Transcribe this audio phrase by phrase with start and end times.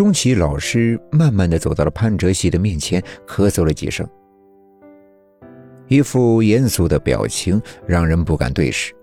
[0.00, 4.08] 钟启老师慢慢的走到了潘哲熙的面前，咳嗽了几声，
[5.88, 8.94] 一副严肃的表情让人不敢对视。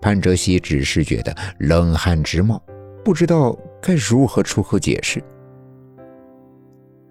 [0.00, 2.62] 潘哲熙只是觉得冷汗直冒，
[3.04, 5.20] 不知道该如何出口解释。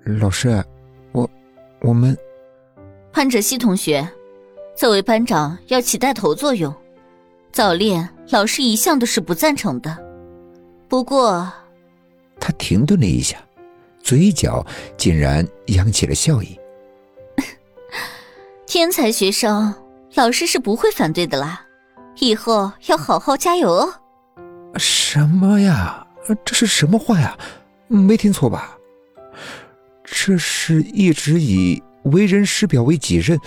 [0.06, 0.64] 老师，
[1.12, 1.30] 我，
[1.82, 2.18] 我们，
[3.12, 4.08] 潘哲熙同学，
[4.74, 6.74] 作为班长要起带头作用，
[7.52, 9.98] 早恋老师一向都是不赞成的。
[10.88, 11.52] 不过，
[12.46, 13.44] 他停顿了一下，
[14.04, 14.64] 嘴角
[14.96, 16.60] 竟然扬起了笑意。
[18.68, 19.74] 天才学生，
[20.14, 21.66] 老师是不会反对的啦。
[22.20, 23.94] 以后要好好加油哦！
[24.78, 26.06] 什么呀？
[26.46, 27.36] 这是什么话呀？
[27.88, 28.78] 没听错吧？
[30.04, 33.40] 这是一直以为人师表为己任，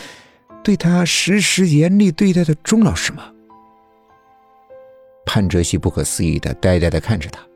[0.65, 3.31] 对他时时严厉对待的钟老师吗？
[5.25, 7.48] 潘哲熙不可思议的呆呆的看着他。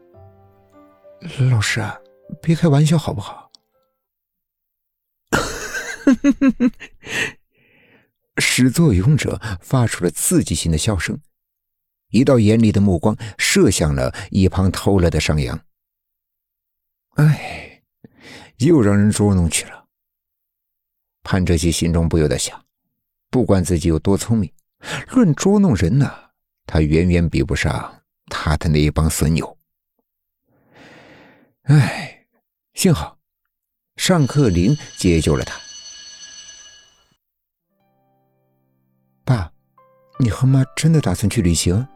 [1.50, 1.80] 老师，
[2.40, 3.50] 别开玩笑好不好？
[8.38, 11.20] 始作俑者发出了刺激性的笑声，
[12.08, 15.64] 一道严厉的目光射向了一旁偷乐的上扬。
[17.14, 17.82] 哎，
[18.58, 19.86] 又让人捉弄去了。
[21.22, 22.64] 潘哲熙心中不由得想：
[23.30, 24.52] 不管自己有多聪明，
[25.10, 26.12] 论捉弄人呢，
[26.66, 29.56] 他远远比不上他的那一帮损友。
[31.72, 32.26] 哎，
[32.74, 33.16] 幸好
[33.96, 35.58] 上课铃解救了他。
[39.24, 39.50] 爸
[40.18, 41.88] 你和妈真的打算去旅行？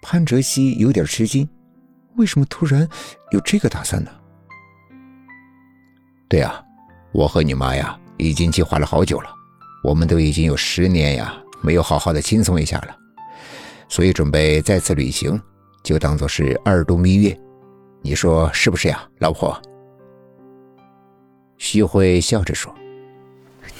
[0.00, 1.46] 潘哲熙有点吃惊，
[2.14, 2.88] 为什么突然
[3.32, 4.10] 有这个打算呢？
[6.26, 6.64] 对啊，
[7.12, 9.28] 我和你妈呀，已经计划了好久了，
[9.84, 12.96] 我们都已经有十年呀，没有好好的轻松一下了，
[13.90, 15.38] 所以准备再次旅行，
[15.82, 17.38] 就当做是二度蜜月，
[18.06, 19.60] 你说是不是呀，老婆？
[21.58, 22.72] 徐慧笑着说：“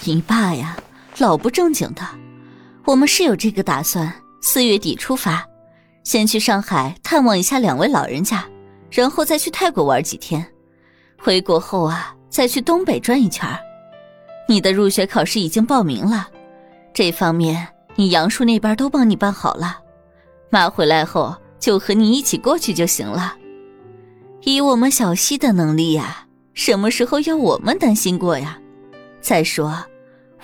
[0.02, 0.76] 你爸呀，
[1.19, 2.03] 老不正经的。”
[2.84, 5.47] 我们是有这个打算，四月底出发，
[6.03, 8.44] 先去上海探望一下两位老人家，
[8.91, 10.44] 然后再去泰国玩几天。
[11.16, 13.48] 回国后啊，再去东北转一圈。
[14.48, 16.26] 你的入学考试已经报名了，
[16.92, 19.78] 这方面你杨叔那边都帮你办好了。
[20.50, 23.36] 妈回来后就和你一起过去就行了。
[24.49, 28.57] 以我们小溪的能力呀，什么时候要我们担心过呀？
[29.21, 29.84] 再说，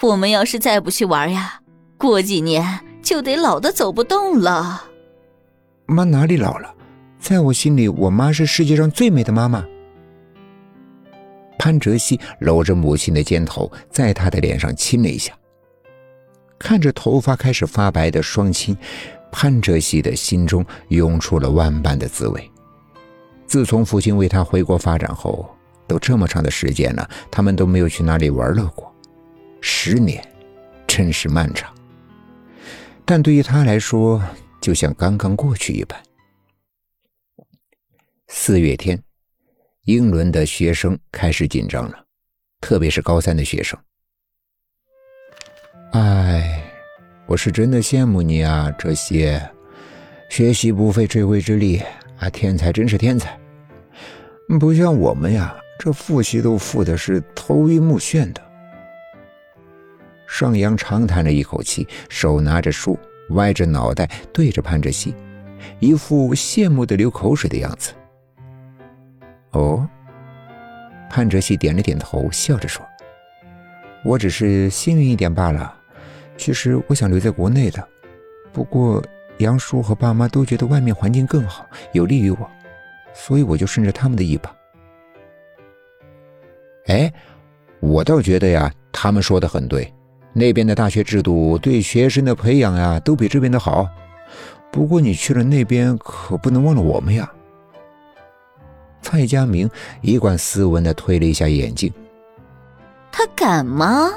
[0.01, 1.61] 我们要是再不去玩呀。
[1.97, 4.83] 过几年就得老的走不动了。
[5.87, 6.75] 妈哪里老了？
[7.21, 9.65] 在我心里，我妈是世界上最美的妈妈。
[11.57, 15.33] 潘哲熙搂着母亲的肩头，在她的脸上亲了一下。
[16.59, 18.77] 看着头发开始发白的双亲，
[19.31, 22.52] 潘哲熙的心中涌出了万般的滋味。
[23.53, 25.47] 自从父亲为他回国发展后，
[25.87, 28.91] 都这么长的时间了，他们都没有去哪里玩乐过。
[29.61, 30.27] 十年，
[30.87, 31.71] 真是漫长。
[33.05, 34.23] 但对于他来说，
[34.59, 36.03] 就像刚刚过去一般。
[38.29, 38.99] 四月天，
[39.85, 42.07] 英伦的学生开始紧张了，
[42.59, 43.79] 特别是高三的学生。
[45.93, 46.65] 哎，
[47.27, 49.47] 我是真的羡慕你啊，哲些，
[50.31, 51.83] 学习不费吹灰之力
[52.19, 53.39] 啊，天才真是天才，
[54.59, 58.41] 不像我们呀，这复习都复的是头晕目眩的。
[60.27, 62.99] 尚阳长叹了一口气，手拿着书，
[63.31, 65.15] 歪着脑袋对着潘哲熙，
[65.79, 67.93] 一副羡慕的流口水的样子。
[69.51, 69.87] 哦，
[71.11, 72.83] 潘哲熙点了点头，笑着说
[74.05, 75.75] ：“我只是幸运一点罢了。
[76.39, 77.87] 其实我想留在国内的，
[78.53, 79.05] 不过
[79.39, 82.51] 杨叔和爸妈都觉得外面环境更好，有利于我，
[83.15, 84.55] 所以我就顺着他们的意吧。”
[86.89, 87.13] 哎，
[87.81, 89.93] 我倒觉得呀，他们说的很对。
[90.33, 93.87] 那边的大学制度对学生的培养呀，都比这边的好。
[94.71, 97.31] 不过你去了那边，可不能忘了我们呀。
[99.03, 99.69] 蔡佳明
[100.01, 101.93] 一贯斯文的推了一下眼镜。
[103.11, 104.09] 他敢吗？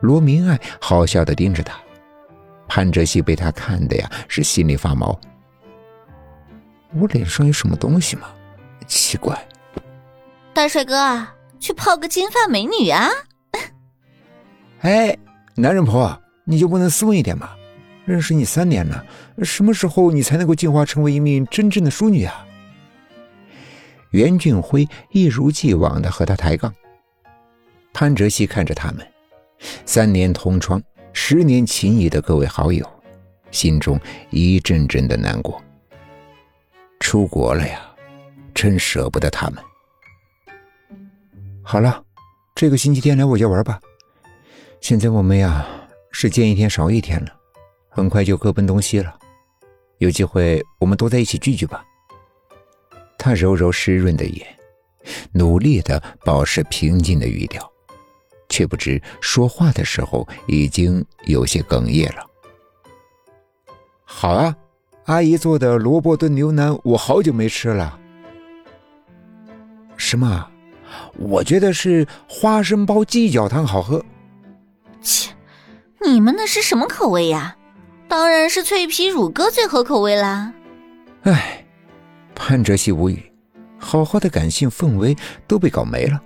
[0.00, 1.78] 罗明爱好笑的盯着他。
[2.66, 5.20] 潘哲熙被他看的呀，是心里发毛。
[6.98, 8.28] 我脸上有什么东西吗？
[8.86, 9.46] 奇怪。
[10.52, 11.26] 大帅哥，
[11.58, 13.08] 去泡个金发美女啊！
[14.80, 15.16] 哎，
[15.54, 17.50] 男人婆，你就不能斯文一点吗？
[18.04, 19.04] 认识你三年了，
[19.44, 22.44] 什么时候你才能够进化成为一名真正的淑女啊？
[24.10, 26.74] 袁俊辉一如既往的和他抬杠。
[27.92, 29.06] 潘哲熙看着他们，
[29.86, 30.82] 三年同窗、
[31.12, 32.84] 十年情谊的各位好友，
[33.52, 34.00] 心中
[34.30, 35.62] 一阵阵的难过。
[37.10, 37.80] 出国了呀，
[38.54, 39.60] 真舍不得他们。
[41.60, 42.04] 好了，
[42.54, 43.80] 这个星期天来我家玩吧。
[44.80, 45.66] 现在我们呀
[46.12, 47.36] 是见一天少一天了，
[47.88, 49.18] 很快就各奔东西了。
[49.98, 51.84] 有机会我们多在一起聚聚吧。
[53.18, 54.46] 他揉揉湿润的眼，
[55.32, 57.68] 努力的保持平静的语调，
[58.48, 62.24] 却不知说话的时候已经有些哽咽了。
[64.04, 64.56] 好啊，
[65.10, 67.98] 阿姨做的萝卜炖牛腩我好久没吃了。
[69.96, 70.46] 什么？
[71.18, 74.04] 我觉得是花生包鸡脚汤好喝。
[75.02, 75.32] 切，
[76.00, 77.56] 你们那是什么口味呀？
[78.06, 80.54] 当然是脆皮乳鸽最合口味啦。
[81.22, 81.66] 唉，
[82.36, 83.32] 潘哲熙无语，
[83.78, 85.16] 好好的感性氛围
[85.48, 86.20] 都被搞没了。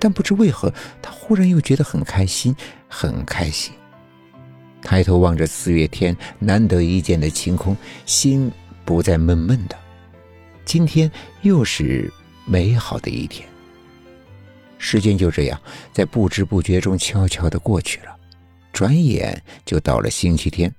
[0.00, 2.56] 但不知为何，他忽然又觉得很开心，
[2.88, 3.72] 很开心。
[4.82, 8.50] 抬头望着四月天难得一见的晴空，心
[8.84, 9.76] 不再闷闷的。
[10.64, 11.10] 今天
[11.42, 12.12] 又是
[12.44, 13.48] 美好的一天。
[14.78, 15.60] 时间就这样
[15.92, 18.16] 在不知不觉中悄悄的过去了，
[18.72, 20.72] 转眼就到了星期天。